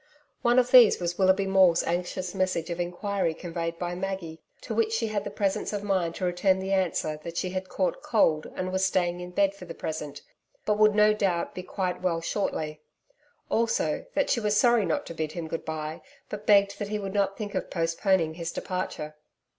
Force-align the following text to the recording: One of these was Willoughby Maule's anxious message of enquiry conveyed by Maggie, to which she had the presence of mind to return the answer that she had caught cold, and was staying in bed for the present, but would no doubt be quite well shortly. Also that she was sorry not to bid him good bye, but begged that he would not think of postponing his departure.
One 0.41 0.57
of 0.57 0.71
these 0.71 0.99
was 0.99 1.19
Willoughby 1.19 1.45
Maule's 1.45 1.83
anxious 1.83 2.33
message 2.33 2.71
of 2.71 2.79
enquiry 2.79 3.35
conveyed 3.35 3.77
by 3.77 3.93
Maggie, 3.93 4.41
to 4.61 4.73
which 4.73 4.93
she 4.93 5.09
had 5.09 5.23
the 5.23 5.29
presence 5.29 5.73
of 5.73 5.83
mind 5.83 6.15
to 6.15 6.25
return 6.25 6.57
the 6.57 6.73
answer 6.73 7.17
that 7.23 7.37
she 7.37 7.51
had 7.51 7.69
caught 7.69 8.01
cold, 8.01 8.51
and 8.55 8.71
was 8.71 8.83
staying 8.83 9.19
in 9.19 9.29
bed 9.29 9.53
for 9.53 9.65
the 9.65 9.75
present, 9.75 10.23
but 10.65 10.79
would 10.79 10.95
no 10.95 11.13
doubt 11.13 11.53
be 11.53 11.61
quite 11.61 12.01
well 12.01 12.19
shortly. 12.19 12.81
Also 13.51 14.07
that 14.15 14.31
she 14.31 14.39
was 14.39 14.57
sorry 14.57 14.87
not 14.87 15.05
to 15.05 15.13
bid 15.13 15.33
him 15.33 15.47
good 15.47 15.65
bye, 15.65 16.01
but 16.29 16.47
begged 16.47 16.79
that 16.79 16.87
he 16.87 16.97
would 16.97 17.13
not 17.13 17.37
think 17.37 17.53
of 17.53 17.69
postponing 17.69 18.33
his 18.33 18.51
departure. 18.51 19.13